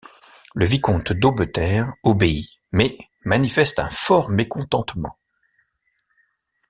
[0.55, 5.19] Le vicomte d'Aubeterre obéit mais manifeste un fort mécontentement.